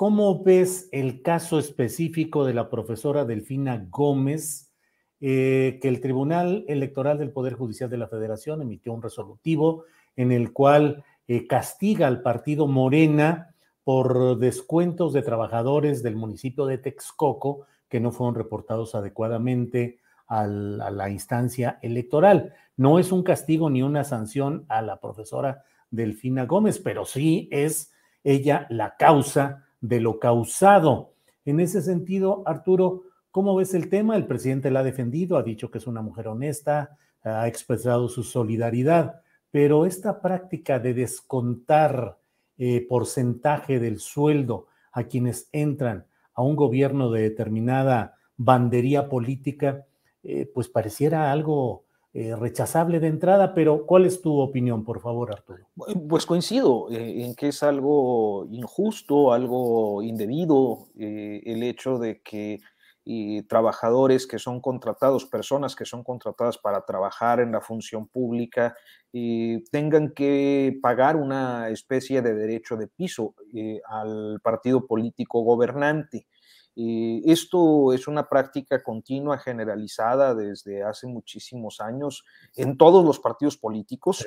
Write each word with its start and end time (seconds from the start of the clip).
¿cómo 0.00 0.42
ves 0.42 0.88
el 0.92 1.20
caso 1.20 1.58
específico 1.58 2.46
de 2.46 2.54
la 2.54 2.70
profesora 2.70 3.26
Delfina 3.26 3.86
Gómez? 3.90 4.72
Eh, 5.20 5.78
que 5.82 5.88
el 5.88 6.00
Tribunal 6.00 6.64
Electoral 6.68 7.18
del 7.18 7.32
Poder 7.32 7.52
Judicial 7.52 7.90
de 7.90 7.98
la 7.98 8.08
Federación 8.08 8.62
emitió 8.62 8.94
un 8.94 9.02
resolutivo 9.02 9.84
en 10.16 10.32
el 10.32 10.54
cual 10.54 11.04
eh, 11.28 11.46
castiga 11.46 12.06
al 12.06 12.22
partido 12.22 12.66
Morena 12.66 13.54
por 13.84 14.38
descuentos 14.38 15.12
de 15.12 15.20
trabajadores 15.20 16.02
del 16.02 16.16
municipio 16.16 16.64
de 16.64 16.78
Texcoco 16.78 17.66
que 17.90 18.00
no 18.00 18.10
fueron 18.10 18.36
reportados 18.36 18.94
adecuadamente 18.94 19.98
a 20.28 20.46
la 20.46 21.10
instancia 21.10 21.78
electoral. 21.82 22.54
No 22.78 22.98
es 22.98 23.12
un 23.12 23.22
castigo 23.22 23.68
ni 23.68 23.82
una 23.82 24.04
sanción 24.04 24.64
a 24.70 24.80
la 24.80 24.98
profesora 24.98 25.62
Delfina 25.90 26.46
Gómez, 26.46 26.78
pero 26.78 27.04
sí 27.04 27.50
es 27.52 27.92
ella 28.24 28.66
la 28.70 28.96
causa 28.96 29.66
de 29.80 30.00
lo 30.00 30.18
causado. 30.18 31.14
En 31.44 31.60
ese 31.60 31.82
sentido, 31.82 32.42
Arturo, 32.46 33.02
¿cómo 33.30 33.54
ves 33.54 33.74
el 33.74 33.88
tema? 33.88 34.16
El 34.16 34.26
presidente 34.26 34.70
la 34.70 34.80
ha 34.80 34.84
defendido, 34.84 35.36
ha 35.36 35.42
dicho 35.42 35.70
que 35.70 35.78
es 35.78 35.86
una 35.86 36.02
mujer 36.02 36.28
honesta, 36.28 36.98
ha 37.22 37.48
expresado 37.48 38.08
su 38.08 38.22
solidaridad, 38.22 39.22
pero 39.50 39.86
esta 39.86 40.20
práctica 40.20 40.78
de 40.78 40.94
descontar 40.94 42.18
eh, 42.58 42.86
porcentaje 42.88 43.80
del 43.80 43.98
sueldo 43.98 44.66
a 44.92 45.04
quienes 45.04 45.48
entran 45.52 46.06
a 46.34 46.42
un 46.42 46.56
gobierno 46.56 47.10
de 47.10 47.22
determinada 47.22 48.16
bandería 48.36 49.08
política, 49.08 49.86
eh, 50.22 50.50
pues 50.52 50.68
pareciera 50.68 51.32
algo 51.32 51.84
eh, 52.12 52.34
rechazable 52.36 53.00
de 53.00 53.08
entrada, 53.08 53.54
pero 53.54 53.86
¿cuál 53.86 54.06
es 54.06 54.20
tu 54.20 54.38
opinión, 54.38 54.84
por 54.84 55.00
favor, 55.00 55.32
Arturo? 55.32 55.68
Pues 56.08 56.26
coincido 56.26 56.88
en 56.90 57.34
que 57.34 57.48
es 57.48 57.62
algo 57.62 58.46
injusto, 58.50 59.32
algo 59.32 60.02
indebido, 60.02 60.88
el 60.96 61.62
hecho 61.62 61.98
de 61.98 62.20
que 62.20 62.60
trabajadores 63.48 64.26
que 64.26 64.38
son 64.38 64.60
contratados, 64.60 65.24
personas 65.24 65.74
que 65.74 65.84
son 65.84 66.04
contratadas 66.04 66.58
para 66.58 66.84
trabajar 66.84 67.40
en 67.40 67.52
la 67.52 67.60
función 67.60 68.06
pública, 68.06 68.74
tengan 69.70 70.12
que 70.12 70.78
pagar 70.80 71.16
una 71.16 71.68
especie 71.70 72.22
de 72.22 72.34
derecho 72.34 72.76
de 72.76 72.86
piso 72.86 73.34
eh, 73.54 73.80
al 73.88 74.40
partido 74.42 74.86
político 74.86 75.42
gobernante. 75.42 76.26
Esto 76.76 77.92
es 77.92 78.08
una 78.08 78.28
práctica 78.28 78.82
continua, 78.82 79.38
generalizada 79.38 80.34
desde 80.34 80.82
hace 80.82 81.06
muchísimos 81.06 81.80
años 81.80 82.24
en 82.56 82.76
todos 82.76 83.04
los 83.04 83.18
partidos 83.18 83.56
políticos. 83.56 84.26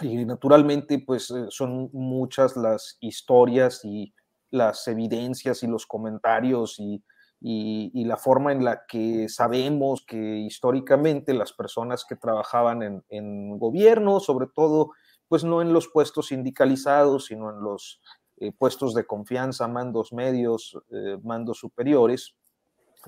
Y 0.00 0.24
naturalmente, 0.24 0.98
pues 0.98 1.30
eh, 1.30 1.46
son 1.50 1.90
muchas 1.92 2.56
las 2.56 2.96
historias 3.00 3.84
y 3.84 4.14
las 4.50 4.88
evidencias 4.88 5.62
y 5.62 5.66
los 5.66 5.86
comentarios 5.86 6.78
y 6.78 7.02
y, 7.44 8.04
la 8.04 8.16
forma 8.16 8.52
en 8.52 8.64
la 8.64 8.84
que 8.86 9.28
sabemos 9.28 10.04
que 10.06 10.38
históricamente 10.38 11.34
las 11.34 11.52
personas 11.52 12.04
que 12.04 12.16
trabajaban 12.16 13.02
en, 13.08 13.58
gobierno, 13.58 14.20
sobre 14.20 14.46
todo, 14.46 14.92
pues 15.28 15.42
no 15.42 15.60
en 15.60 15.72
los 15.72 15.88
puestos 15.88 16.28
sindicalizados, 16.28 17.26
sino 17.26 17.50
en 17.50 17.60
los 17.60 18.00
eh, 18.42 18.50
puestos 18.50 18.92
de 18.92 19.06
confianza, 19.06 19.68
mandos 19.68 20.12
medios, 20.12 20.76
eh, 20.90 21.16
mandos 21.22 21.58
superiores, 21.58 22.34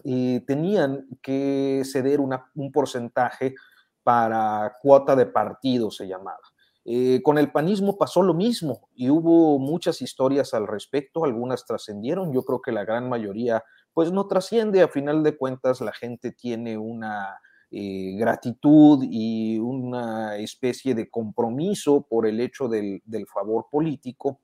y 0.05 0.39
tenían 0.47 1.09
que 1.21 1.83
ceder 1.85 2.21
un 2.21 2.71
porcentaje 2.73 3.57
para 4.05 4.77
cuota 4.81 5.17
de 5.17 5.27
partido, 5.27 5.91
se 5.91 6.07
llamaba. 6.07 6.39
Eh, 6.85 7.21
con 7.25 7.39
el 7.39 7.51
panismo 7.51 7.99
pasó 7.99 8.23
lo 8.23 8.33
mismo 8.33 8.89
y 8.95 9.11
hubo 9.11 9.59
muchas 9.59 10.03
historias 10.03 10.55
al 10.55 10.69
respecto, 10.69 11.25
algunas 11.25 11.67
trascendieron, 11.67 12.33
yo 12.33 12.45
creo 12.45 12.61
que 12.61 12.71
la 12.71 12.85
gran 12.85 13.09
mayoría 13.09 13.65
pues 13.93 14.13
no 14.13 14.29
trasciende, 14.29 14.83
a 14.83 14.89
final 14.89 15.25
de 15.25 15.37
cuentas 15.37 15.81
la 15.81 15.93
gente 15.93 16.31
tiene 16.31 16.79
una 16.79 17.41
gratitud 17.73 19.03
y 19.03 19.59
una 19.59 20.37
especie 20.37 20.95
de 20.95 21.11
compromiso 21.11 22.07
por 22.09 22.25
el 22.25 22.39
hecho 22.39 22.69
del, 22.69 23.03
favor 23.27 23.67
político 23.69 24.44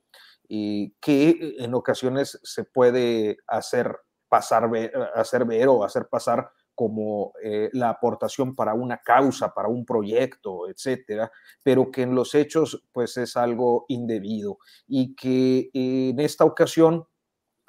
eh, 0.51 0.93
que 1.01 1.57
en 1.59 1.75
ocasiones 1.75 2.39
se 2.43 2.65
puede 2.65 3.39
hacer 3.47 3.97
pasar, 4.29 4.69
hacer 5.15 5.45
ver 5.45 5.69
o 5.69 5.85
hacer 5.85 6.09
pasar 6.09 6.51
como 6.75 7.33
eh, 7.43 7.69
la 7.73 7.91
aportación 7.91 8.55
para 8.55 8.75
una 8.75 8.99
causa, 8.99 9.55
para 9.55 9.69
un 9.69 9.85
proyecto, 9.85 10.69
etcétera, 10.69 11.31
pero 11.63 11.91
que 11.91 12.03
en 12.03 12.15
los 12.15 12.35
hechos 12.35 12.85
pues 12.93 13.17
es 13.17 13.37
algo 13.37 13.85
indebido 13.89 14.59
y 14.87 15.15
que 15.15 15.71
en 15.73 16.19
esta 16.21 16.45
ocasión 16.45 17.07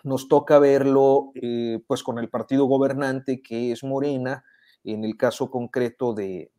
nos 0.04 0.28
toca 0.28 0.60
verlo 0.60 1.32
eh, 1.36 1.84
pues 1.88 2.04
con 2.04 2.20
el 2.20 2.30
partido 2.30 2.66
gobernante 2.66 3.42
que 3.42 3.72
es 3.72 3.84
Morena, 3.84 4.44
en 4.84 5.04
el 5.04 5.16
caso 5.16 5.52
concreto 5.52 6.14
de, 6.14 6.52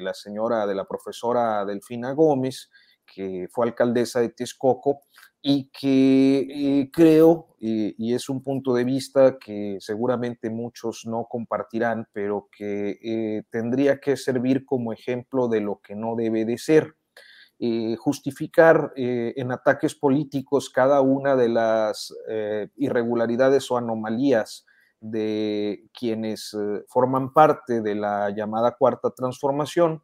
la 0.00 0.14
señora, 0.14 0.66
de 0.66 0.74
la 0.74 0.84
profesora 0.84 1.64
Delfina 1.64 2.12
Gómez, 2.12 2.70
que 3.06 3.48
fue 3.50 3.66
alcaldesa 3.66 4.20
de 4.20 4.30
Texcoco, 4.30 5.00
y 5.44 5.70
que 5.70 6.46
eh, 6.48 6.90
creo, 6.92 7.56
y 7.58 8.14
es 8.14 8.28
un 8.28 8.42
punto 8.44 8.74
de 8.74 8.84
vista 8.84 9.38
que 9.38 9.76
seguramente 9.80 10.50
muchos 10.50 11.02
no 11.04 11.26
compartirán, 11.28 12.06
pero 12.12 12.48
que 12.56 12.98
eh, 13.02 13.42
tendría 13.50 13.98
que 13.98 14.16
servir 14.16 14.64
como 14.64 14.92
ejemplo 14.92 15.48
de 15.48 15.60
lo 15.60 15.80
que 15.82 15.96
no 15.96 16.14
debe 16.14 16.44
de 16.44 16.58
ser. 16.58 16.94
Eh, 17.58 17.96
justificar 17.96 18.92
en 18.96 19.52
ataques 19.52 19.94
políticos 19.94 20.68
cada 20.68 21.00
una 21.00 21.36
de 21.36 21.48
las 21.48 22.12
irregularidades 22.76 23.70
o 23.70 23.76
anomalías 23.76 24.66
de 25.00 25.88
quienes 25.96 26.56
forman 26.88 27.32
parte 27.32 27.80
de 27.80 27.94
la 27.94 28.30
llamada 28.30 28.76
cuarta 28.76 29.10
transformación, 29.10 30.02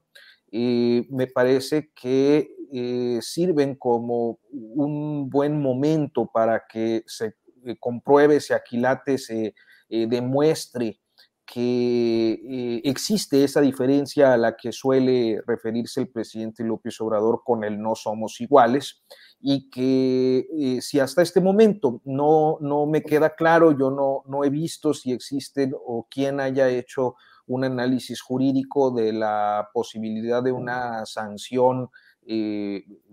me 0.52 1.26
parece 1.26 1.90
que 1.94 2.58
eh, 2.70 3.18
sirven 3.22 3.76
como 3.76 4.40
un 4.50 5.30
buen 5.30 5.58
momento 5.58 6.26
para 6.30 6.64
que 6.70 7.02
se 7.06 7.36
eh, 7.64 7.76
compruebe, 7.80 8.40
se 8.40 8.52
aquilate, 8.52 9.16
se 9.16 9.54
eh, 9.88 10.06
demuestre 10.06 11.00
que 11.46 12.82
existe 12.84 13.42
esa 13.42 13.62
diferencia 13.62 14.34
a 14.34 14.36
la 14.36 14.54
que 14.54 14.70
suele 14.70 15.40
referirse 15.46 16.02
el 16.02 16.10
presidente 16.10 16.62
López 16.62 17.00
Obrador 17.00 17.40
con 17.42 17.64
el 17.64 17.80
no 17.80 17.94
somos 17.94 18.38
iguales 18.42 19.02
y 19.40 19.70
que 19.70 20.78
si 20.82 21.00
hasta 21.00 21.22
este 21.22 21.40
momento 21.40 22.02
no, 22.04 22.58
no 22.60 22.84
me 22.84 23.00
queda 23.00 23.34
claro, 23.34 23.72
yo 23.72 23.90
no, 23.90 24.24
no 24.26 24.44
he 24.44 24.50
visto 24.50 24.92
si 24.92 25.10
existen 25.10 25.72
o 25.74 26.06
quién 26.10 26.38
haya 26.38 26.68
hecho 26.68 27.14
un 27.48 27.64
análisis 27.64 28.20
jurídico 28.20 28.90
de 28.90 29.12
la 29.12 29.68
posibilidad 29.72 30.42
de 30.42 30.52
una 30.52 31.04
sanción 31.06 31.90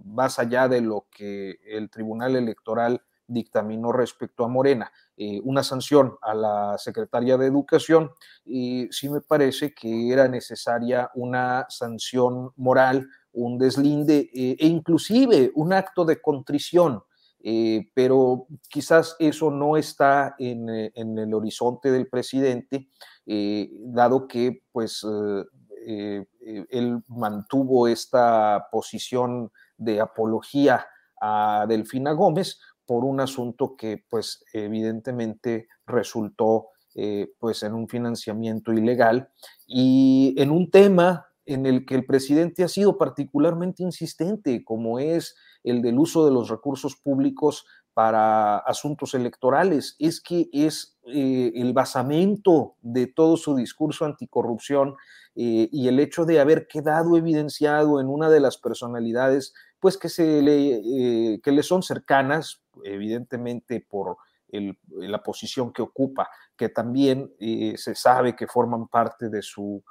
más 0.03 0.39
allá 0.39 0.67
de 0.67 0.81
lo 0.81 1.07
que 1.09 1.57
el 1.65 1.89
Tribunal 1.89 2.35
Electoral 2.35 3.01
dictaminó 3.27 3.93
respecto 3.93 4.43
a 4.43 4.49
Morena. 4.49 4.91
una 5.43 5.63
sanción 5.63 6.17
a 6.21 6.33
la 6.33 6.77
Secretaría 6.77 7.37
de 7.37 7.47
Educación, 7.47 8.11
y 8.43 8.87
sí 8.91 9.07
me 9.07 9.21
parece 9.21 9.73
que 9.73 10.11
era 10.11 10.27
necesaria 10.27 11.09
una 11.15 11.65
sanción 11.69 12.51
moral, 12.57 13.07
un 13.31 13.57
deslinde 13.57 14.29
e 14.33 14.67
inclusive 14.67 15.51
un 15.55 15.71
acto 15.71 16.03
de 16.03 16.21
contrición 16.21 17.01
eh, 17.47 17.91
pero 17.93 18.47
quizás 18.67 19.15
eso 19.19 19.51
no 19.51 19.77
está 19.77 20.33
en, 20.39 20.67
eh, 20.67 20.91
el 20.95 21.31
horizonte 21.31 21.91
del 21.91 22.07
presidente, 22.07 22.89
eh, 23.25 23.69
dado 23.79 24.27
que 24.27 24.63
pues 24.71 25.05
él 25.87 27.03
mantuvo 27.07 27.87
esta 27.87 28.67
posición 28.71 29.51
de 29.77 30.01
apología 30.01 30.87
a 31.21 31.65
Delfina 31.67 32.11
Gómez 32.13 32.59
por 32.85 33.03
un 33.03 33.19
asunto 33.19 33.75
que 33.75 34.03
pues 34.09 34.43
evidentemente 34.53 35.67
resultó 35.85 36.69
pues 37.39 37.61
en 37.63 37.73
un 37.73 37.87
financiamiento 37.87 38.73
ilegal 38.73 39.29
y 39.67 40.33
en 40.37 40.49
un 40.49 40.71
tema 40.71 41.27
en 41.45 41.65
el 41.65 41.85
que 41.85 41.95
el 41.95 42.05
presidente 42.05 42.63
ha 42.63 42.67
sido 42.67 42.97
particularmente 42.97 43.83
insistente, 43.83 44.63
como 44.63 44.99
es 44.99 45.35
el 45.63 45.81
del 45.81 45.99
uso 45.99 46.25
de 46.25 46.31
los 46.31 46.49
recursos 46.49 46.95
públicos 46.95 47.65
para 47.95 48.57
asuntos 48.57 49.13
electorales. 49.13 49.95
Es 49.99 50.19
que 50.19 50.49
es 50.51 50.97
eh, 51.05 51.53
el 51.55 51.71
basamento 51.71 52.75
de 52.81 53.07
todo 53.07 53.37
su 53.37 53.55
discurso 53.55 54.03
anticorrupción 54.03 54.95
eh, 55.33 55.69
y 55.71 55.87
el 55.87 56.01
hecho 56.01 56.25
de 56.25 56.41
haber 56.41 56.67
quedado 56.67 57.15
evidenciado 57.15 58.01
en 58.01 58.07
una 58.07 58.29
de 58.29 58.41
las 58.41 58.57
personalidades, 58.57 59.53
pues 59.79 59.97
que, 59.97 60.09
se 60.09 60.41
le, 60.41 60.81
eh, 61.35 61.39
que 61.41 61.53
le 61.53 61.63
son 61.63 61.83
cercanas, 61.83 62.61
evidentemente 62.83 63.79
por 63.79 64.17
la 64.91 65.23
posición 65.23 65.71
que 65.73 65.81
ocupa, 65.81 66.29
que 66.55 66.69
también 66.69 67.33
se 67.75 67.93
sabe 67.93 68.37
que 68.37 68.47
forman 68.47 68.87
parte 68.87 69.27
de 69.27 69.41
su 69.41 69.83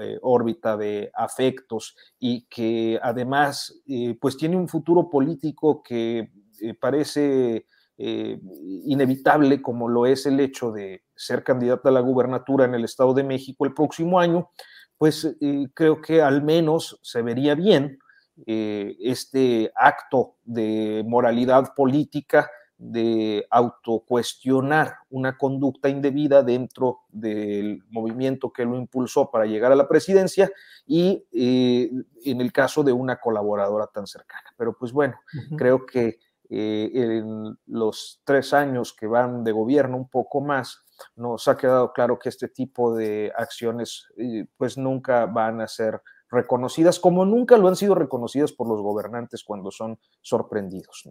eh, 0.00 0.18
órbita 0.22 0.76
de 0.76 1.10
afectos 1.12 1.96
y 2.18 2.46
que 2.46 2.98
además 3.02 3.82
pues 4.18 4.38
tiene 4.38 4.56
un 4.56 4.68
futuro 4.68 5.10
político 5.10 5.82
que 5.82 6.30
eh, 6.60 6.74
parece 6.74 7.66
inevitable 7.98 9.62
como 9.62 9.88
lo 9.88 10.04
es 10.04 10.26
el 10.26 10.38
hecho 10.38 10.70
de 10.70 11.02
ser 11.14 11.42
candidata 11.42 11.88
a 11.88 11.92
la 11.92 12.00
gubernatura 12.00 12.66
en 12.66 12.74
el 12.74 12.84
Estado 12.84 13.14
de 13.14 13.24
México 13.24 13.64
el 13.64 13.72
próximo 13.72 14.20
año, 14.20 14.50
pues 14.98 15.34
creo 15.72 16.02
que 16.02 16.20
al 16.20 16.42
menos 16.42 17.00
se 17.00 17.22
vería 17.22 17.54
bien 17.54 17.98
este 18.44 19.72
acto 19.74 20.34
de 20.44 21.02
moralidad 21.06 21.72
política 21.74 22.50
de 22.78 23.46
autocuestionar 23.50 24.96
una 25.08 25.38
conducta 25.38 25.88
indebida 25.88 26.42
dentro 26.42 27.00
del 27.08 27.82
movimiento 27.88 28.52
que 28.52 28.64
lo 28.64 28.76
impulsó 28.76 29.30
para 29.30 29.46
llegar 29.46 29.72
a 29.72 29.76
la 29.76 29.88
presidencia 29.88 30.50
y 30.86 31.24
eh, 31.32 31.90
en 32.24 32.40
el 32.40 32.52
caso 32.52 32.84
de 32.84 32.92
una 32.92 33.16
colaboradora 33.16 33.86
tan 33.86 34.06
cercana. 34.06 34.52
Pero 34.58 34.76
pues 34.76 34.92
bueno, 34.92 35.18
creo 35.56 35.86
que 35.86 36.18
eh, 36.48 36.90
en 36.94 37.58
los 37.66 38.20
tres 38.24 38.52
años 38.52 38.94
que 38.94 39.06
van 39.06 39.44
de 39.44 39.52
gobierno, 39.52 39.96
un 39.96 40.08
poco 40.08 40.40
más, 40.40 40.84
nos 41.14 41.48
ha 41.48 41.56
quedado 41.56 41.92
claro 41.92 42.18
que 42.18 42.28
este 42.28 42.48
tipo 42.48 42.94
de 42.94 43.32
acciones 43.36 44.06
eh, 44.16 44.46
pues 44.56 44.78
nunca 44.78 45.26
van 45.26 45.60
a 45.60 45.68
ser 45.68 46.00
reconocidas 46.30 46.98
como 46.98 47.24
nunca 47.24 47.56
lo 47.56 47.68
han 47.68 47.76
sido 47.76 47.94
reconocidas 47.94 48.52
por 48.52 48.68
los 48.68 48.80
gobernantes 48.80 49.44
cuando 49.44 49.70
son 49.70 49.98
sorprendidos. 50.22 51.04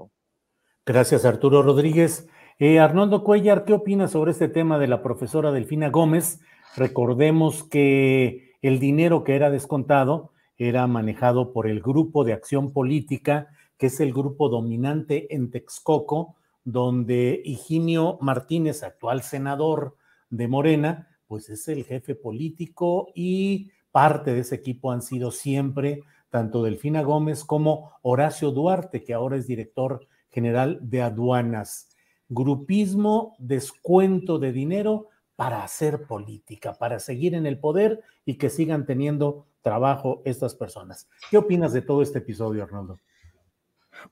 Gracias, 0.86 1.26
Arturo 1.26 1.64
Rodríguez. 1.64 2.28
Eh, 2.60 2.80
Arnoldo 2.80 3.24
Cuellar, 3.24 3.66
¿qué 3.66 3.74
opinas 3.74 4.12
sobre 4.12 4.32
este 4.32 4.48
tema 4.48 4.78
de 4.78 4.88
la 4.88 5.02
profesora 5.02 5.52
Delfina 5.52 5.90
Gómez? 5.90 6.40
Recordemos 6.76 7.64
que 7.64 8.54
el 8.62 8.80
dinero 8.80 9.24
que 9.24 9.36
era 9.36 9.50
descontado 9.50 10.32
era 10.58 10.88
manejado 10.88 11.52
por 11.52 11.68
el 11.68 11.82
Grupo 11.82 12.24
de 12.24 12.34
Acción 12.34 12.72
Política, 12.72 13.50
que 13.78 13.88
es 13.88 14.00
el 14.00 14.14
grupo 14.14 14.50
dominante 14.50 15.34
en 15.34 15.52
Texcoco, 15.52 16.36
donde 16.64 17.42
Higinio 17.44 18.18
Martínez, 18.22 18.84
actual 18.84 19.22
senador 19.22 19.96
de 20.30 20.48
Morena, 20.48 21.10
pues 21.28 21.50
es 21.50 21.68
el 21.68 21.84
jefe 21.84 22.16
político 22.16 23.08
y 23.14 23.72
parte 23.92 24.34
de 24.34 24.42
ese 24.42 24.56
equipo 24.56 24.92
han 24.92 25.02
sido 25.02 25.32
siempre 25.32 26.04
tanto 26.30 26.64
Delfina 26.64 27.02
Gómez 27.02 27.46
como 27.46 27.94
Horacio 28.02 28.52
Duarte, 28.52 29.04
que 29.04 29.14
ahora 29.14 29.38
es 29.38 29.48
director 29.48 30.06
General 30.30 30.80
de 30.82 31.02
Aduanas. 31.02 31.90
Grupismo, 32.28 33.36
descuento 33.40 34.38
de 34.38 34.52
dinero 34.52 35.08
para 35.38 35.64
hacer 35.64 36.08
política, 36.08 36.74
para 36.74 37.00
seguir 37.00 37.36
en 37.36 37.46
el 37.46 37.60
poder 37.60 38.02
y 38.26 38.38
que 38.38 38.50
sigan 38.50 38.86
teniendo 38.86 39.46
trabajo 39.62 40.22
estas 40.26 40.56
personas. 40.56 41.08
¿Qué 41.30 41.38
opinas 41.38 41.72
de 41.72 41.82
todo 41.82 42.02
este 42.02 42.20
episodio, 42.20 42.64
Arnoldo? 42.64 43.00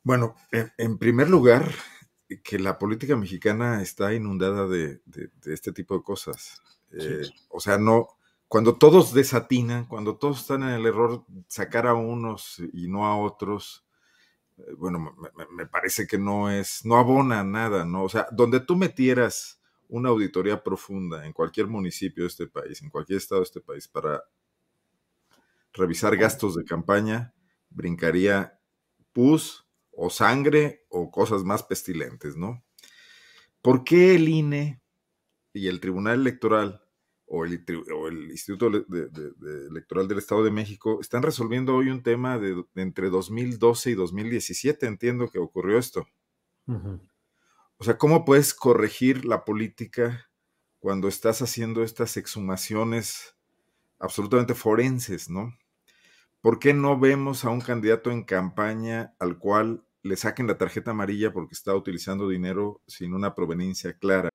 Bueno, 0.03 0.35
en, 0.51 0.97
primer 0.97 1.29
lugar, 1.29 1.71
que 2.43 2.59
la 2.59 2.79
política 2.79 3.15
mexicana 3.15 3.81
está 3.81 4.13
inundada 4.13 4.67
de, 4.67 5.01
este 5.45 5.71
tipo 5.71 5.95
de 5.97 6.03
cosas. 6.03 6.61
Eh, 6.91 7.23
o 7.49 7.59
sea, 7.59 7.77
no, 7.77 8.07
cuando 8.47 8.77
todos 8.77 9.13
desatinan, 9.13 9.85
cuando 9.85 10.17
todos 10.17 10.41
están 10.41 10.63
en 10.63 10.69
el 10.69 10.85
error, 10.85 11.25
sacar 11.47 11.87
a 11.87 11.95
unos 11.95 12.61
y 12.73 12.87
no 12.87 13.05
a 13.05 13.17
otros, 13.17 13.85
eh, 14.57 14.73
bueno, 14.77 15.15
me, 15.51 15.65
parece 15.65 16.05
que 16.05 16.17
no 16.17 16.51
es, 16.51 16.85
no 16.85 16.97
abona 16.97 17.43
nada, 17.43 17.85
¿no? 17.85 18.03
O 18.03 18.09
sea, 18.09 18.27
donde 18.31 18.59
tú 18.59 18.75
metieras 18.75 19.59
una 19.87 20.09
auditoría 20.09 20.63
profunda 20.63 21.25
en 21.25 21.33
cualquier 21.33 21.67
municipio 21.67 22.23
de 22.23 22.27
este 22.27 22.47
país, 22.47 22.81
en 22.81 22.89
cualquier 22.89 23.17
estado 23.17 23.41
de 23.41 23.45
este 23.45 23.61
país, 23.61 23.87
para 23.87 24.23
revisar 25.73 26.15
gastos 26.15 26.55
de 26.55 26.63
campaña, 26.63 27.33
brincaría 27.69 28.59
pus 29.13 29.62
o 29.95 30.09
sangre 30.09 30.85
o 30.89 31.11
cosas 31.11 31.43
más 31.43 31.63
pestilentes, 31.63 32.35
¿no? 32.35 32.63
¿Por 33.61 33.83
qué 33.83 34.15
el 34.15 34.27
INE 34.27 34.81
y 35.53 35.67
el 35.67 35.79
Tribunal 35.79 36.19
Electoral 36.19 36.83
o 37.25 37.45
el, 37.45 38.31
Instituto 38.31 38.67
Electoral 38.67 40.07
del 40.07 40.17
Estado 40.19 40.43
de 40.43 40.51
México 40.51 40.99
están 41.01 41.23
resolviendo 41.23 41.75
hoy 41.75 41.89
un 41.89 42.03
tema 42.03 42.37
de, 42.37 42.63
entre 42.75 43.09
2012 43.09 43.91
y 43.91 43.95
2017, 43.95 44.85
entiendo 44.85 45.29
que 45.29 45.39
ocurrió 45.39 45.79
esto. 45.79 46.07
O 46.67 47.83
sea, 47.83 47.97
¿cómo 47.97 48.23
puedes 48.23 48.53
corregir 48.53 49.25
la 49.25 49.45
política 49.45 50.29
cuando 50.79 51.07
estás 51.07 51.41
haciendo 51.41 51.83
estas 51.83 52.17
exhumaciones 52.17 53.35
absolutamente 53.99 54.53
forenses, 54.53 55.29
¿no? 55.29 55.57
¿Por 56.43 56.59
qué 56.59 56.73
no 56.73 56.99
vemos 56.99 57.45
a 57.45 57.49
un 57.51 57.61
candidato 57.61 58.11
en 58.11 58.23
campaña 58.23 59.13
al 59.17 59.37
cual 59.37 59.85
le 60.03 60.17
saquen 60.17 60.45
la 60.45 60.57
tarjeta 60.57 60.91
amarilla 60.91 61.31
porque 61.31 61.53
está 61.53 61.73
utilizando 61.73 62.27
dinero 62.27 62.81
sin 62.85 63.13
una 63.13 63.33
proveniencia 63.33 63.97
clara? 63.97 64.27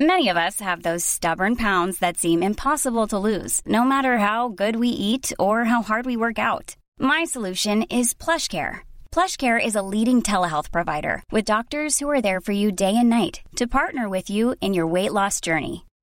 Many 0.00 0.30
of 0.30 0.38
us 0.38 0.60
have 0.60 0.82
those 0.82 1.04
stubborn 1.04 1.56
pounds 1.56 1.98
that 1.98 2.16
seem 2.16 2.42
impossible 2.42 3.06
to 3.08 3.18
lose, 3.18 3.60
no 3.66 3.84
matter 3.84 4.16
how 4.16 4.48
good 4.48 4.76
we 4.76 4.88
eat 4.88 5.30
or 5.38 5.66
how 5.66 5.82
hard 5.82 6.06
we 6.06 6.16
work 6.16 6.38
out. 6.38 6.74
My 6.98 7.24
solution 7.24 7.82
is 7.90 8.14
PlushCare. 8.14 8.80
PlushCare 9.12 9.62
is 9.62 9.74
a 9.74 9.82
leading 9.82 10.22
telehealth 10.22 10.72
provider 10.72 11.22
with 11.30 11.44
doctors 11.44 11.98
who 11.98 12.08
are 12.08 12.22
there 12.22 12.40
for 12.40 12.52
you 12.52 12.72
day 12.72 12.96
and 12.96 13.10
night 13.10 13.42
to 13.56 13.66
partner 13.66 14.08
with 14.08 14.30
you 14.30 14.54
in 14.62 14.72
your 14.72 14.86
weight 14.86 15.12
loss 15.12 15.38
journey. 15.40 15.85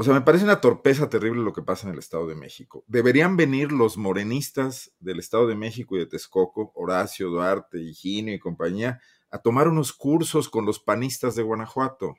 O 0.00 0.02
sea, 0.02 0.14
me 0.14 0.22
parece 0.22 0.44
una 0.44 0.62
torpeza 0.62 1.10
terrible 1.10 1.42
lo 1.42 1.52
que 1.52 1.60
pasa 1.60 1.86
en 1.86 1.92
el 1.92 1.98
Estado 1.98 2.26
de 2.26 2.34
México. 2.34 2.84
Deberían 2.86 3.36
venir 3.36 3.70
los 3.70 3.98
morenistas 3.98 4.94
del 4.98 5.18
Estado 5.18 5.46
de 5.46 5.56
México 5.56 5.94
y 5.94 5.98
de 5.98 6.06
Texcoco, 6.06 6.72
Horacio, 6.74 7.28
Duarte, 7.28 7.82
Higinio 7.82 8.32
y 8.32 8.38
compañía, 8.38 8.98
a 9.30 9.42
tomar 9.42 9.68
unos 9.68 9.92
cursos 9.92 10.48
con 10.48 10.64
los 10.64 10.80
panistas 10.80 11.34
de 11.34 11.42
Guanajuato. 11.42 12.14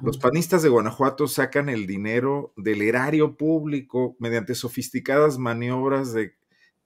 Los 0.00 0.16
panistas 0.16 0.62
de 0.62 0.70
Guanajuato 0.70 1.28
sacan 1.28 1.68
el 1.68 1.86
dinero 1.86 2.54
del 2.56 2.80
erario 2.80 3.36
público 3.36 4.16
mediante 4.18 4.54
sofisticadas 4.54 5.36
maniobras 5.36 6.14
de 6.14 6.36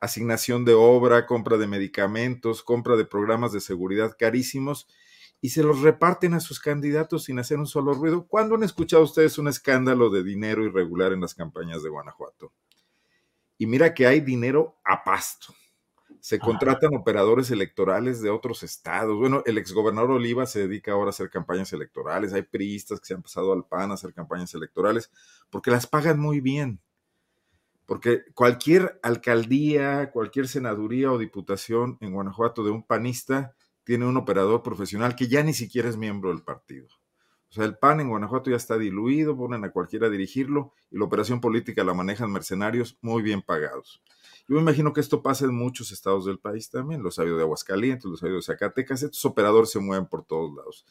asignación 0.00 0.64
de 0.64 0.74
obra, 0.74 1.26
compra 1.26 1.58
de 1.58 1.68
medicamentos, 1.68 2.64
compra 2.64 2.96
de 2.96 3.04
programas 3.04 3.52
de 3.52 3.60
seguridad 3.60 4.16
carísimos 4.18 4.88
y 5.42 5.50
se 5.50 5.62
los 5.62 5.82
reparten 5.82 6.32
a 6.32 6.40
sus 6.40 6.58
candidatos 6.58 7.24
sin 7.24 7.38
hacer 7.38 7.58
un 7.58 7.66
solo 7.66 7.92
ruido. 7.92 8.26
¿Cuándo 8.26 8.54
han 8.54 8.62
escuchado 8.62 9.02
ustedes 9.02 9.36
un 9.36 9.48
escándalo 9.48 10.08
de 10.08 10.22
dinero 10.22 10.64
irregular 10.64 11.12
en 11.12 11.20
las 11.20 11.34
campañas 11.34 11.82
de 11.82 11.90
Guanajuato? 11.90 12.50
Y 13.58 13.66
mira 13.66 13.92
que 13.92 14.06
hay 14.06 14.20
dinero 14.20 14.78
a 14.82 15.04
pasto 15.04 15.54
se 16.22 16.38
contratan 16.38 16.94
operadores 16.94 17.50
electorales 17.50 18.22
de 18.22 18.30
otros 18.30 18.62
estados. 18.62 19.18
Bueno, 19.18 19.42
el 19.44 19.58
exgobernador 19.58 20.12
Oliva 20.12 20.46
se 20.46 20.60
dedica 20.60 20.92
ahora 20.92 21.08
a 21.08 21.10
hacer 21.10 21.30
campañas 21.30 21.72
electorales. 21.72 22.32
Hay 22.32 22.42
priistas 22.42 23.00
que 23.00 23.06
se 23.06 23.14
han 23.14 23.22
pasado 23.22 23.52
al 23.52 23.64
PAN 23.64 23.90
a 23.90 23.94
hacer 23.94 24.14
campañas 24.14 24.54
electorales 24.54 25.10
porque 25.50 25.72
las 25.72 25.88
pagan 25.88 26.20
muy 26.20 26.40
bien. 26.40 26.80
Porque 27.86 28.22
cualquier 28.34 29.00
alcaldía, 29.02 30.12
cualquier 30.12 30.46
senaduría 30.46 31.10
o 31.10 31.18
diputación 31.18 31.98
en 32.00 32.12
Guanajuato 32.12 32.62
de 32.62 32.70
un 32.70 32.84
panista 32.84 33.56
tiene 33.84 34.06
un 34.06 34.16
operador 34.16 34.62
profesional 34.62 35.16
que 35.16 35.28
ya 35.28 35.42
ni 35.42 35.54
siquiera 35.54 35.88
es 35.88 35.96
miembro 35.96 36.30
del 36.30 36.42
partido. 36.42 36.88
O 37.52 37.54
sea, 37.54 37.64
el 37.64 37.76
PAN 37.76 38.00
en 38.00 38.08
Guanajuato 38.08 38.50
ya 38.50 38.56
está 38.56 38.78
diluido, 38.78 39.36
ponen 39.36 39.62
a 39.64 39.72
cualquiera 39.72 40.06
a 40.06 40.10
dirigirlo 40.10 40.72
y 40.90 40.96
la 40.96 41.04
operación 41.04 41.40
política 41.40 41.84
la 41.84 41.92
manejan 41.92 42.32
mercenarios 42.32 42.96
muy 43.02 43.22
bien 43.22 43.42
pagados. 43.42 44.02
Yo 44.48 44.56
me 44.56 44.62
imagino 44.62 44.92
que 44.92 45.00
esto 45.00 45.22
pasa 45.22 45.44
en 45.44 45.54
muchos 45.54 45.92
estados 45.92 46.24
del 46.24 46.38
país 46.38 46.70
también, 46.70 47.02
los 47.02 47.16
sabido 47.16 47.36
de 47.36 47.42
Aguascalientes, 47.42 48.06
los 48.06 48.20
sabido 48.20 48.36
de 48.36 48.42
Zacatecas, 48.42 49.02
estos 49.02 49.24
operadores 49.26 49.70
se 49.70 49.80
mueven 49.80 50.06
por 50.06 50.24
todos 50.24 50.54
lados. 50.54 50.86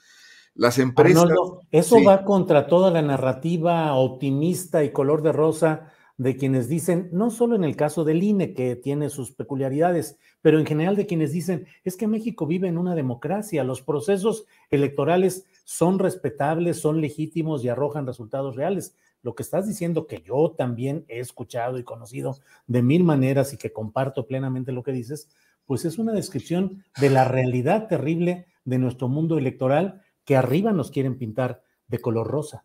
Las 0.53 0.77
empresas... 0.77 1.29
eso 1.71 2.03
va 2.03 2.23
contra 2.25 2.67
toda 2.67 2.91
la 2.91 3.01
narrativa 3.01 3.93
optimista 3.95 4.83
y 4.83 4.91
color 4.91 5.23
de 5.23 5.31
rosa 5.31 5.91
de 6.21 6.37
quienes 6.37 6.69
dicen, 6.69 7.09
no 7.11 7.31
solo 7.31 7.55
en 7.55 7.63
el 7.63 7.75
caso 7.75 8.03
del 8.03 8.21
INE, 8.21 8.53
que 8.53 8.75
tiene 8.75 9.09
sus 9.09 9.31
peculiaridades, 9.31 10.19
pero 10.41 10.59
en 10.59 10.67
general 10.67 10.95
de 10.95 11.07
quienes 11.07 11.31
dicen, 11.31 11.65
es 11.83 11.97
que 11.97 12.05
México 12.05 12.45
vive 12.45 12.67
en 12.67 12.77
una 12.77 12.93
democracia, 12.93 13.63
los 13.63 13.81
procesos 13.81 14.45
electorales 14.69 15.47
son 15.63 15.97
respetables, 15.97 16.79
son 16.79 17.01
legítimos 17.01 17.63
y 17.65 17.69
arrojan 17.69 18.05
resultados 18.05 18.55
reales 18.55 18.95
lo 19.23 19.33
que 19.33 19.41
estás 19.41 19.67
diciendo, 19.67 20.05
que 20.05 20.21
yo 20.21 20.53
también 20.55 21.05
he 21.07 21.19
escuchado 21.19 21.79
y 21.79 21.83
conocido 21.83 22.37
de 22.67 22.83
mil 22.83 23.03
maneras 23.03 23.51
y 23.53 23.57
que 23.57 23.73
comparto 23.73 24.27
plenamente 24.27 24.71
lo 24.71 24.83
que 24.83 24.91
dices, 24.91 25.27
pues 25.65 25.85
es 25.85 25.97
una 25.97 26.13
descripción 26.13 26.83
de 26.99 27.09
la 27.09 27.25
realidad 27.25 27.87
terrible 27.87 28.45
de 28.63 28.77
nuestro 28.77 29.07
mundo 29.07 29.39
electoral 29.39 30.03
que 30.23 30.35
arriba 30.35 30.71
nos 30.71 30.91
quieren 30.91 31.17
pintar 31.17 31.63
de 31.87 31.97
color 31.97 32.27
rosa. 32.27 32.63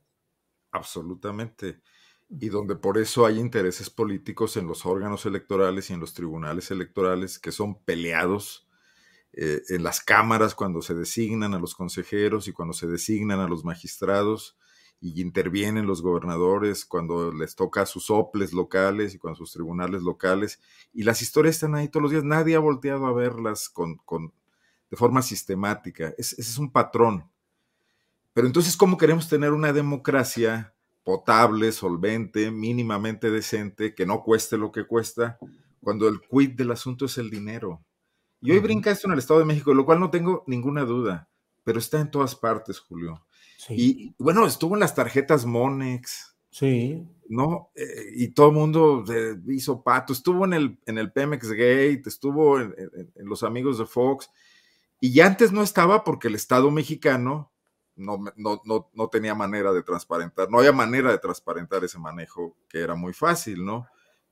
Absolutamente. 0.72 1.80
Y 2.28 2.48
donde 2.48 2.74
por 2.74 2.98
eso 2.98 3.24
hay 3.24 3.38
intereses 3.38 3.88
políticos 3.88 4.56
en 4.56 4.66
los 4.66 4.84
órganos 4.84 5.26
electorales 5.26 5.90
y 5.90 5.92
en 5.92 6.00
los 6.00 6.12
tribunales 6.12 6.70
electorales 6.70 7.38
que 7.38 7.52
son 7.52 7.80
peleados 7.84 8.66
eh, 9.32 9.62
en 9.68 9.82
las 9.82 10.00
cámaras 10.00 10.54
cuando 10.54 10.82
se 10.82 10.94
designan 10.94 11.54
a 11.54 11.58
los 11.58 11.74
consejeros 11.74 12.48
y 12.48 12.52
cuando 12.52 12.72
se 12.72 12.86
designan 12.86 13.38
a 13.38 13.48
los 13.48 13.64
magistrados 13.64 14.56
y 15.00 15.20
intervienen 15.20 15.86
los 15.86 16.00
gobernadores 16.02 16.86
cuando 16.86 17.30
les 17.32 17.54
toca 17.54 17.82
a 17.82 17.86
sus 17.86 18.06
soples 18.06 18.52
locales 18.52 19.14
y 19.14 19.18
con 19.18 19.36
sus 19.36 19.52
tribunales 19.52 20.02
locales. 20.02 20.60
Y 20.92 21.02
las 21.02 21.20
historias 21.22 21.56
están 21.56 21.74
ahí 21.74 21.88
todos 21.88 22.02
los 22.02 22.12
días. 22.12 22.24
Nadie 22.24 22.56
ha 22.56 22.60
volteado 22.60 23.06
a 23.06 23.12
verlas 23.12 23.68
con, 23.68 24.00
de 24.90 24.96
forma 24.96 25.22
sistemática. 25.22 26.14
ese 26.16 26.40
es 26.40 26.58
un 26.58 26.72
patrón. 26.72 27.30
Pero 28.32 28.46
entonces, 28.46 28.76
¿cómo 28.76 28.96
queremos 28.96 29.28
tener 29.28 29.52
una 29.52 29.72
democracia 29.72 30.74
potable, 31.06 31.70
solvente, 31.70 32.50
mínimamente 32.50 33.30
decente, 33.30 33.94
que 33.94 34.04
no 34.04 34.24
cueste 34.24 34.58
lo 34.58 34.72
que 34.72 34.88
cuesta, 34.88 35.38
cuando 35.80 36.08
el 36.08 36.20
quid 36.20 36.56
del 36.56 36.72
asunto 36.72 37.04
es 37.04 37.16
el 37.16 37.30
dinero? 37.30 37.84
Y 38.40 38.50
hoy 38.50 38.58
brinca 38.58 38.90
esto 38.90 39.06
en 39.06 39.12
el 39.12 39.20
Estado 39.20 39.38
de 39.38 39.46
México, 39.46 39.72
lo 39.72 39.86
cual 39.86 40.00
no 40.00 40.10
tengo 40.10 40.42
ninguna 40.48 40.82
duda, 40.82 41.28
pero 41.62 41.78
está 41.78 42.00
en 42.00 42.10
todas 42.10 42.34
partes, 42.34 42.80
Julio. 42.80 43.24
Y 43.68 44.16
bueno, 44.18 44.46
estuvo 44.46 44.74
en 44.74 44.80
las 44.80 44.96
tarjetas 44.96 45.46
Monex. 45.46 46.36
Sí. 46.50 47.06
¿No? 47.28 47.70
Eh, 47.76 48.10
y 48.16 48.28
todo 48.28 48.48
el 48.48 48.54
mundo 48.54 49.04
hizo 49.46 49.84
pato. 49.84 50.12
Estuvo 50.12 50.44
en 50.44 50.54
el, 50.54 50.80
en 50.86 50.98
el 50.98 51.12
Pemex 51.12 51.50
Gate, 51.52 52.02
estuvo 52.06 52.60
en, 52.60 52.74
los 53.14 53.44
amigos 53.44 53.78
de 53.78 53.86
Fox. 53.86 54.28
Y 55.00 55.12
ya 55.12 55.26
antes 55.26 55.52
no 55.52 55.62
estaba 55.62 56.02
porque 56.02 56.26
el 56.26 56.34
Estado 56.34 56.72
mexicano 56.72 57.52
no, 57.96 58.22
no, 58.36 58.90
no, 58.92 59.08
tenía 59.08 59.34
manera 59.34 59.72
de 59.72 59.82
transparentar, 59.82 60.50
no 60.50 60.58
había 60.58 60.72
manera 60.72 61.10
de 61.10 61.18
transparentar 61.18 61.84
ese 61.84 61.98
manejo 61.98 62.56
que 62.68 62.80
era 62.80 62.94
muy 62.94 63.12
fácil, 63.12 63.64
¿no? 63.64 63.86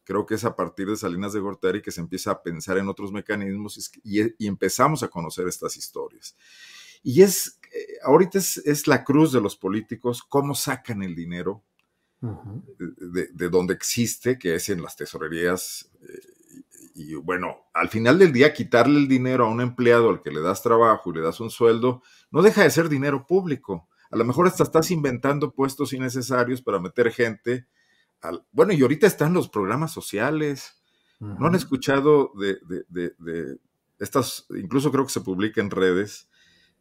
Creo 0.05 0.27
que 0.27 0.35
es 0.35 0.45
a 0.45 0.55
partir 0.55 0.89
de 0.89 0.97
Salinas 0.97 1.33
de 1.33 1.41
Gortari 1.41 1.81
que 1.81 1.91
se 1.91 2.01
empieza 2.01 2.31
a 2.31 2.43
pensar 2.43 2.77
en 2.77 2.89
otros 2.89 3.11
mecanismos 3.11 3.91
y, 4.05 4.21
y 4.39 4.47
empezamos 4.47 5.03
a 5.03 5.09
conocer 5.09 5.49
estas 5.49 5.77
historias. 5.79 6.37
Y 7.05 7.23
es, 7.23 7.61
eh, 7.75 7.99
ahorita 8.03 8.39
es, 8.39 8.87
la 8.87 9.05
cruz 9.05 9.31
de 9.31 9.41
los 9.41 9.57
políticos, 9.57 10.23
cómo 10.23 10.55
sacan 10.55 11.03
el 11.03 11.15
dinero 11.15 11.63
de, 12.21 13.49
donde 13.51 13.75
existe, 13.75 14.39
que 14.39 14.55
es 14.55 14.71
en 14.71 14.83
las 14.83 14.97
tesorerías. 14.97 15.91
Y, 16.95 17.17
bueno, 17.17 17.67
al 17.75 17.89
final 17.89 18.19
del 18.19 18.33
día, 18.33 18.55
quitarle 18.55 18.99
el 18.99 19.09
dinero 19.09 19.45
a 19.45 19.51
un 19.51 19.61
empleado 19.61 20.11
al 20.11 20.23
que 20.23 20.31
le 20.31 20.41
das 20.41 20.63
trabajo 20.63 21.11
y 21.11 21.17
le 21.17 21.21
das 21.21 21.41
un 21.41 21.51
sueldo, 21.51 22.03
no 22.31 22.41
deja 22.41 22.63
de 22.63 22.71
ser 22.71 22.89
dinero 22.89 23.27
público. 23.27 23.89
A 24.11 24.17
lo 24.17 24.25
mejor 24.25 24.47
hasta 24.47 24.63
estás 24.63 24.91
inventando 24.93 25.53
puestos 25.53 25.93
innecesarios 25.93 26.63
para 26.63 26.79
meter 26.79 27.11
gente. 27.11 27.67
Al, 28.21 28.47
bueno, 28.53 28.73
y 28.73 28.81
ahorita 28.81 29.09
están 29.09 29.35
los 29.35 29.49
programas 29.49 29.93
sociales. 29.93 30.81
¿No 31.19 31.47
han 31.47 31.55
escuchado 31.55 32.33
de, 32.39 32.59
de, 32.89 33.59
estas, 33.99 34.47
incluso 34.51 34.93
creo 34.93 35.07
que 35.07 35.13
se 35.13 35.21
publica 35.21 35.61
en 35.61 35.71
redes, 35.71 36.29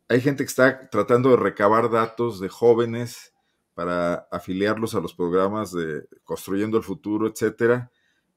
hay 0.09 0.21
gente 0.21 0.43
que 0.43 0.49
está 0.49 0.89
tratando 0.89 1.29
de 1.29 1.37
recabar 1.37 1.89
datos 1.89 2.39
de 2.39 2.49
jóvenes 2.49 3.33
para 3.73 4.27
afiliarlos 4.31 4.95
a 4.95 4.99
los 4.99 5.13
programas 5.13 5.71
de 5.71 6.07
Construyendo 6.23 6.77
el 6.77 6.83
Futuro, 6.83 7.27
etcétera, 7.27 7.91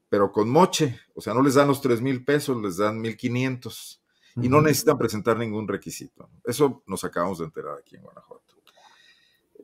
pero 0.09 0.33
con 0.33 0.49
moche, 0.49 1.01
o 1.15 1.21
sea, 1.21 1.35
no 1.35 1.43
les 1.43 1.55
dan 1.55 1.69
los 1.69 1.81
3 1.81 2.01
mil 2.01 2.25
pesos, 2.25 2.61
les 2.63 2.77
dan 2.77 3.03
1.500 3.03 4.01
y 4.37 4.49
no 4.49 4.61
necesitan 4.61 4.99
presentar 4.99 5.39
ningún 5.39 5.67
requisito. 5.67 6.29
Eso 6.45 6.83
nos 6.87 7.05
acabamos 7.05 7.39
de 7.39 7.47
enterar 7.47 7.79
aquí 7.79 7.97
en 7.97 8.03
Guanajuato. 8.03 8.55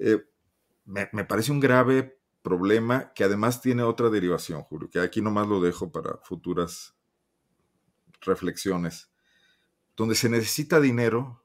Eh, 0.01 0.25
me, 0.87 1.09
me, 1.13 1.25
parece 1.25 1.53
un 1.53 1.61
grave 1.61 2.19
problema 2.43 3.13
que 3.15 3.25
además 3.25 3.61
tiene 3.61 3.83
otra 3.83 4.09
derivación, 4.09 4.63
Julio, 4.63 4.89
que 4.91 4.99
aquí 4.99 5.21
nomás 5.21 5.47
lo 5.47 5.61
dejo 5.61 5.93
para 5.93 6.17
futuras 6.25 6.95
reflexiones. 8.23 9.11
Donde 9.95 10.15
se 10.15 10.29
necesita 10.29 10.81
dinero, 10.81 11.42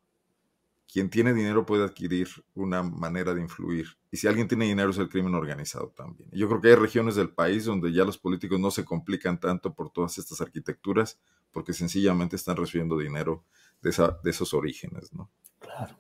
quien 0.98 1.12
tiene 1.12 1.32
dinero 1.32 1.64
puede 1.64 1.84
adquirir 1.84 2.28
una 2.56 2.82
manera 2.82 3.36
de 3.36 3.42
influir. 3.42 3.86
Y 4.10 4.18
si 4.18 4.28
alguien 4.28 4.48
tiene 4.48 4.66
dinero 4.66 4.90
es 4.90 4.98
el 4.98 5.10
crimen 5.10 5.36
organizado 5.36 5.94
también. 5.96 6.28
Yo 6.32 6.48
creo 6.48 6.60
que 6.60 6.70
hay 6.70 6.76
regiones 6.76 7.14
del 7.16 7.30
país 7.30 7.66
donde 7.66 7.94
ya 7.94 8.04
los 8.04 8.18
políticos 8.18 8.60
no 8.60 8.72
se 8.72 8.84
complican 8.84 9.40
tanto 9.40 9.76
por 9.76 9.92
todas 9.92 10.18
estas 10.18 10.42
arquitecturas 10.42 11.20
porque 11.52 11.74
sencillamente 11.74 12.36
están 12.36 12.58
recibiendo 12.58 12.98
dinero 12.98 13.44
de, 13.84 13.92
esos 14.28 14.56
orígenes, 14.56 15.14
¿no? 15.14 15.30
Claro. 15.60 16.00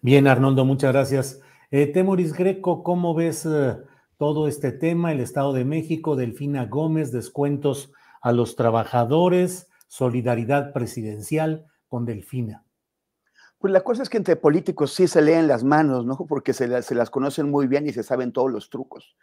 Bien, 0.00 0.26
Arnoldo, 0.26 0.64
muchas 0.64 0.94
gracias. 0.94 1.40
Eh, 1.70 1.88
Temoris 1.88 2.32
Greco, 2.32 2.82
¿cómo 2.82 3.14
ves 3.14 3.44
eh, 3.44 3.76
todo 4.16 4.48
este 4.48 4.72
tema? 4.72 5.12
El 5.12 5.20
Estado 5.20 5.52
de 5.52 5.66
México, 5.66 6.16
Delfina 6.16 6.64
Gómez, 6.64 7.12
descuentos 7.12 7.92
a 8.22 8.32
los 8.32 8.56
trabajadores, 8.56 9.68
solidaridad 9.88 10.72
presidencial 10.72 11.66
con 11.86 12.06
Delfina. 12.06 12.64
Pues 13.62 13.72
la 13.72 13.82
cosa 13.82 14.02
es 14.02 14.08
que 14.08 14.16
entre 14.16 14.34
políticos 14.34 14.92
sí 14.92 15.06
se 15.06 15.22
leen 15.22 15.46
las 15.46 15.62
manos, 15.62 16.04
¿no? 16.04 16.16
Porque 16.28 16.52
se, 16.52 16.66
las 16.66 17.10
conocen 17.10 17.48
muy 17.48 17.68
bien 17.68 17.86
y 17.86 17.92
se 17.92 18.02
saben 18.02 18.32
todos 18.32 18.50
los 18.50 18.68
trucos. 18.68 19.16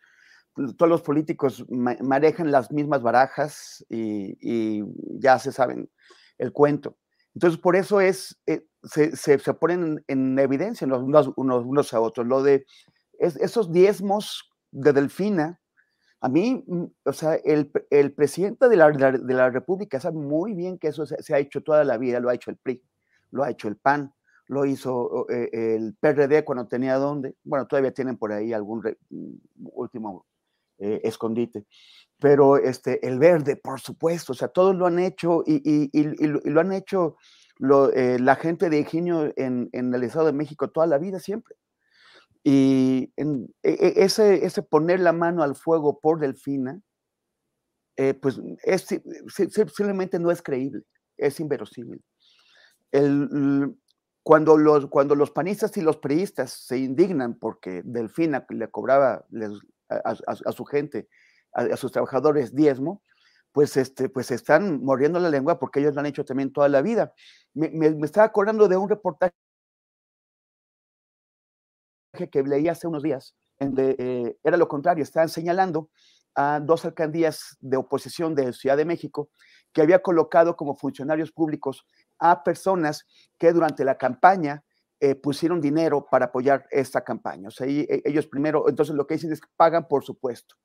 Todos 0.78 0.90
los 0.90 1.02
políticos 1.02 1.66
manejan 1.68 2.50
las 2.50 2.72
mismas 2.72 3.02
barajas 3.02 3.86
y, 3.90 4.82
ya 5.20 5.40
se 5.40 5.52
saben 5.52 5.90
el 6.38 6.54
cuento. 6.54 6.96
Entonces, 7.36 7.60
por 7.60 7.76
eso 7.76 8.00
es, 8.00 8.40
eh, 8.48 8.66
se, 8.82 9.14
se, 9.18 9.54
ponen 9.56 10.06
en 10.08 10.40
evidencia 10.40 10.88
unos, 10.88 11.34
unos, 11.36 11.94
a 11.94 12.00
otros. 12.00 12.26
Lo 12.26 12.42
de 12.42 12.66
esos 13.20 13.74
diezmos 13.74 14.50
de 14.72 14.94
Delfina, 14.94 15.60
a 16.22 16.30
mí, 16.30 16.64
mm, 16.66 16.86
o 17.04 17.12
sea, 17.12 17.36
el, 17.44 17.74
el 17.90 18.14
presidente 18.14 18.70
de 18.70 18.78
la, 18.78 18.90
de 18.90 19.34
la, 19.34 19.50
República 19.50 20.00
sabe 20.00 20.18
muy 20.18 20.54
bien 20.54 20.80
que 20.80 20.88
eso 20.88 21.06
se, 21.06 21.22
se, 21.22 21.36
ha 21.36 21.40
hecho 21.40 21.62
toda 21.62 21.84
la 21.84 21.98
vida, 21.98 22.22
lo 22.22 22.30
ha 22.30 22.36
hecho 22.36 22.52
el 22.52 22.58
PRI, 22.58 22.82
lo 23.32 23.44
ha 23.44 23.50
hecho 23.50 23.68
el 23.68 23.76
PAN, 23.76 24.14
lo 24.50 24.66
hizo 24.66 25.30
eh, 25.30 25.50
el 25.76 25.96
PRD 26.00 26.44
cuando 26.44 26.68
tenía 26.68 26.96
dónde, 26.96 27.36
bueno, 27.44 27.68
todavía 27.68 27.94
tienen 27.94 28.18
por 28.18 28.32
ahí 28.32 28.52
algún 28.52 28.80
mm, 28.80 29.68
último 29.74 30.26
eh, 30.80 31.02
escondite, 31.04 31.66
pero 32.18 32.58
este, 32.58 33.08
el 33.08 33.20
verde, 33.20 33.58
por 33.58 33.80
supuesto, 33.80 34.34
o 34.34 34.36
sea, 34.36 34.48
todos 34.48 34.76
lo 34.76 34.88
han 34.88 34.98
hecho 34.98 35.44
y, 35.46 35.92
lo 36.50 36.60
han 36.60 36.72
hecho 36.74 37.16
eh, 37.94 38.18
la 38.20 38.36
gente 38.38 38.72
de 38.72 38.80
Ingenio 38.80 39.32
en, 39.36 39.70
el 39.72 40.04
Estado 40.04 40.26
de 40.26 40.34
México 40.34 40.70
toda 40.70 40.88
la 40.88 40.98
vida 40.98 41.20
siempre. 41.20 41.56
Y 42.44 43.14
e, 43.18 43.24
e, 43.62 43.94
ese, 44.04 44.46
ese 44.46 44.64
poner 44.64 45.00
la 45.00 45.14
mano 45.14 45.44
al 45.44 45.56
fuego 45.56 46.00
por 46.00 46.20
Delfina, 46.20 46.82
pues 48.22 48.42
es, 48.64 48.88
simplemente 49.52 50.18
no 50.18 50.32
es 50.32 50.42
creíble, 50.42 50.82
es 51.18 51.40
inverosímil. 51.40 52.02
El, 52.92 53.76
cuando 54.30 54.60
los, 54.60 54.86
cuando 54.86 55.16
los 55.16 55.32
panistas 55.32 55.76
y 55.78 55.82
los 55.82 55.98
priistas 55.98 56.52
se 56.52 56.78
indignan 56.78 57.34
porque 57.34 57.82
Delfina 57.84 58.46
le 58.50 58.70
cobraba 58.70 59.26
a, 59.90 60.52
su 60.52 60.66
gente, 60.66 61.10
a, 61.52 61.76
sus 61.76 61.92
trabajadores 61.92 62.54
diezmo, 62.54 63.02
pues, 63.52 63.76
este, 63.76 64.08
pues 64.08 64.30
están 64.30 64.84
mordiendo 64.84 65.20
la 65.20 65.32
lengua 65.32 65.58
porque 65.58 65.80
ellos 65.80 65.96
lo 65.96 66.02
han 66.02 66.06
hecho 66.06 66.26
también 66.26 66.54
toda 66.54 66.70
la 66.70 66.84
vida. 66.84 67.12
Me, 67.56 67.88
estaba 68.04 68.28
acordando 68.28 68.68
de 68.68 68.78
un 68.78 68.88
reportaje 68.88 69.34
que 72.32 72.44
leí 72.44 72.68
hace 72.68 72.86
unos 72.86 73.02
días, 73.02 73.36
eh, 73.60 74.38
era 74.44 74.58
lo 74.58 74.68
contrario, 74.68 75.02
estaban 75.02 75.30
señalando 75.30 75.90
a 76.36 76.60
dos 76.60 76.86
alcaldías 76.86 77.58
de 77.62 77.78
oposición 77.78 78.36
de 78.36 78.54
Ciudad 78.54 78.78
de 78.78 78.86
México 78.86 79.32
que 79.74 79.82
había 79.82 80.04
colocado 80.04 80.56
como 80.56 80.76
funcionarios 80.76 81.32
públicos 81.32 81.88
a 82.20 82.44
personas 82.44 83.06
que 83.38 83.52
durante 83.54 83.84
la 83.84 83.98
campaña 83.98 84.64
eh, 85.00 85.16
pusieron 85.16 85.62
dinero 85.62 86.06
para 86.12 86.26
apoyar 86.26 86.66
esta 86.72 87.02
campaña. 87.04 87.48
O 87.48 87.52
sea, 87.52 87.68
e, 87.68 88.02
ellos 88.04 88.28
primero, 88.28 88.68
entonces 88.68 88.96
lo 88.96 89.08
que 89.08 89.14
dicen 89.16 89.32
es 89.32 89.40
que 89.40 89.48
pagan 89.56 89.88
por 89.88 90.04
supuesto. 90.04 90.56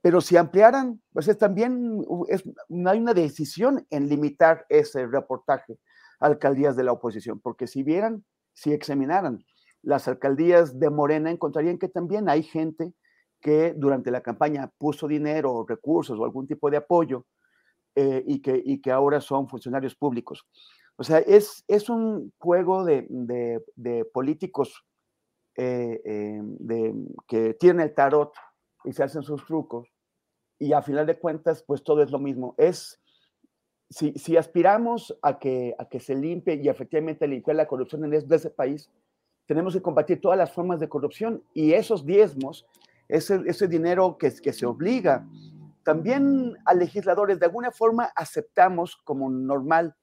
Pero 0.00 0.20
si 0.20 0.36
ampliaran, 0.36 1.02
pues 1.12 1.28
es 1.28 1.38
también 1.38 2.04
es, 2.28 2.44
hay 2.86 2.98
una 2.98 3.14
decisión 3.14 3.86
en 3.90 4.08
limitar 4.08 4.66
ese 4.68 5.06
reportaje 5.06 5.78
a 6.20 6.26
alcaldías 6.26 6.76
de 6.76 6.84
la 6.84 6.92
oposición, 6.92 7.40
porque 7.40 7.66
si 7.66 7.82
vieran, 7.82 8.24
si 8.52 8.72
examinaran 8.72 9.44
las 9.82 10.06
alcaldías 10.06 10.78
de 10.78 10.90
Morena, 10.90 11.30
encontrarían 11.30 11.78
que 11.78 11.88
también 11.88 12.28
hay 12.28 12.42
gente 12.42 12.94
que 13.40 13.74
durante 13.76 14.10
la 14.10 14.22
campaña 14.22 14.70
puso 14.78 15.08
dinero, 15.08 15.66
recursos 15.68 16.18
o 16.18 16.24
algún 16.24 16.46
tipo 16.46 16.70
de 16.70 16.78
apoyo 16.78 17.26
eh, 17.94 18.22
y, 18.26 18.40
que, 18.40 18.62
y 18.64 18.80
que 18.80 18.90
ahora 18.90 19.20
son 19.20 19.48
funcionarios 19.48 19.94
públicos. 19.94 20.46
O 20.96 21.04
sea, 21.04 21.18
es, 21.18 21.64
es 21.66 21.88
un 21.88 22.32
juego 22.38 22.84
de, 22.84 23.06
políticos 24.12 24.84
eh, 25.56 26.00
eh, 26.04 26.42
que 27.26 27.54
tienen 27.54 27.80
el 27.80 27.94
tarot 27.94 28.32
y 28.84 28.92
se 28.92 29.02
hacen 29.02 29.22
sus 29.22 29.44
trucos. 29.44 29.88
Y 30.58 30.72
a 30.72 30.82
final 30.82 31.06
de 31.06 31.18
cuentas, 31.18 31.64
pues 31.66 31.82
todo 31.82 32.02
es 32.02 32.12
lo 32.12 32.20
mismo. 32.20 32.54
Es, 32.58 33.00
si, 33.90 34.36
aspiramos 34.36 35.16
a 35.20 35.38
que, 35.38 35.74
a 35.78 35.88
que 35.88 35.98
se 35.98 36.14
limpie 36.14 36.60
y 36.62 36.68
efectivamente 36.68 37.26
limpiar 37.26 37.56
la 37.56 37.66
corrupción 37.66 38.04
en 38.04 38.14
ese 38.14 38.50
país, 38.50 38.90
tenemos 39.46 39.74
que 39.74 39.82
combatir 39.82 40.20
todas 40.20 40.38
las 40.38 40.52
formas 40.52 40.80
de 40.80 40.88
corrupción 40.88 41.42
y 41.52 41.72
esos 41.72 42.06
diezmos, 42.06 42.66
ese, 43.08 43.42
ese 43.46 43.68
dinero 43.68 44.16
que, 44.16 44.32
que 44.34 44.52
se 44.52 44.64
obliga, 44.64 45.26
también 45.82 46.56
a 46.64 46.72
legisladores 46.72 47.38
de 47.38 47.46
alguna 47.46 47.70
forma 47.70 48.10
aceptamos 48.16 48.96
como 49.04 49.28
normal 49.28 49.94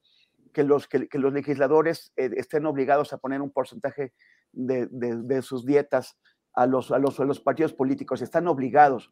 que 0.52 0.64
los, 0.64 0.86
que, 0.88 1.08
los 1.12 1.32
legisladores 1.32 2.12
eh, 2.16 2.30
estén 2.36 2.66
obligados 2.66 3.12
a 3.12 3.18
poner 3.18 3.40
un 3.40 3.50
porcentaje 3.50 4.12
de, 4.52 5.42
sus 5.42 5.64
dietas 5.64 6.18
a 6.52 6.66
los, 6.66 6.90
a 6.90 6.98
los, 6.98 7.18
los, 7.18 7.40
partidos 7.40 7.72
políticos, 7.72 8.20
están 8.20 8.46
obligados. 8.46 9.10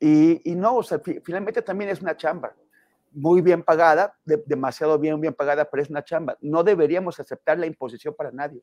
Y, 0.00 0.40
no, 0.54 0.76
o 0.76 0.82
sea, 0.82 1.00
finalmente 1.24 1.62
también 1.62 1.90
es 1.90 2.02
una 2.02 2.16
chamba 2.16 2.54
muy 3.12 3.40
bien 3.40 3.62
pagada, 3.62 4.18
demasiado 4.24 4.98
bien, 4.98 5.20
bien 5.20 5.34
pagada, 5.34 5.70
pero 5.70 5.82
es 5.82 5.88
una 5.88 6.04
chamba. 6.04 6.36
No 6.40 6.64
deberíamos 6.64 7.20
aceptar 7.20 7.58
la 7.58 7.66
imposición 7.66 8.14
para 8.14 8.32
nadie. 8.32 8.60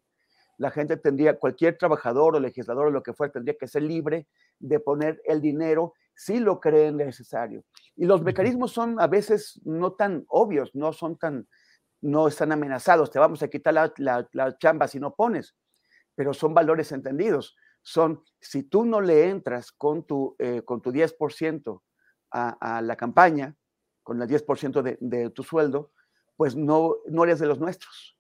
La 0.57 0.69
gente 0.69 0.97
tendría, 0.97 1.39
cualquier 1.39 1.77
trabajador 1.77 2.35
o 2.35 2.39
legislador 2.39 2.87
o 2.87 2.91
lo 2.91 3.01
que 3.01 3.13
fuera, 3.13 3.31
tendría 3.31 3.55
que 3.57 3.67
ser 3.67 3.83
libre 3.83 4.27
de 4.59 4.79
poner 4.79 5.21
el 5.23 5.41
dinero 5.41 5.93
si 6.13 6.39
lo 6.39 6.59
creen 6.59 6.97
necesario. 6.97 7.63
Y 7.95 8.05
los 8.05 8.21
mecanismos 8.21 8.71
son 8.71 8.99
a 8.99 9.07
veces 9.07 9.59
no 9.63 9.93
tan 9.93 10.25
obvios, 10.27 10.75
no 10.75 10.91
son 10.91 11.17
tan, 11.17 11.47
no 12.01 12.27
están 12.27 12.51
amenazados, 12.51 13.11
te 13.11 13.19
vamos 13.19 13.43
a 13.43 13.47
quitar 13.47 13.93
la, 13.97 14.57
chamba 14.57 14.87
si 14.87 14.99
no 14.99 15.15
pones, 15.15 15.55
pero 16.15 16.33
son 16.33 16.53
valores 16.53 16.91
entendidos. 16.91 17.55
Son, 17.83 18.23
si 18.39 18.63
tú 18.63 18.85
no 18.85 19.01
le 19.01 19.29
entras 19.29 19.71
con 19.71 20.03
tu, 20.03 20.35
eh, 20.37 20.61
con 20.63 20.81
tu 20.81 20.91
10% 20.91 21.81
a, 22.31 22.81
la 22.81 22.95
campaña, 22.95 23.55
con 24.03 24.21
el 24.21 24.27
10% 24.27 24.81
de, 24.81 24.97
de, 24.99 25.29
tu 25.31 25.43
sueldo, 25.43 25.91
pues 26.35 26.55
no, 26.55 26.95
no 27.07 27.23
eres 27.23 27.39
de 27.39 27.47
los 27.47 27.59
nuestros. 27.59 28.17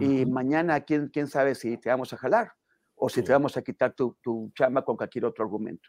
Y 0.00 0.26
mañana, 0.26 0.80
¿quién, 0.80 1.08
¿quién 1.08 1.28
sabe 1.28 1.54
si 1.54 1.76
te 1.78 1.88
vamos 1.88 2.12
a 2.12 2.16
jalar 2.16 2.52
o 2.96 3.08
si 3.08 3.22
te 3.22 3.30
vamos 3.30 3.56
a 3.56 3.62
quitar 3.62 3.94
tu, 3.94 4.16
tu 4.20 4.50
chamba 4.52 4.84
con 4.84 4.96
cualquier 4.96 5.24
otro 5.24 5.44
argumento? 5.44 5.88